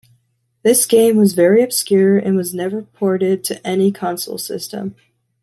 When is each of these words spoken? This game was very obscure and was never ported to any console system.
This 0.63 0.87
game 0.87 1.15
was 1.17 1.35
very 1.35 1.61
obscure 1.61 2.17
and 2.17 2.35
was 2.35 2.55
never 2.55 2.81
ported 2.81 3.43
to 3.43 3.67
any 3.67 3.91
console 3.91 4.39
system. 4.39 4.95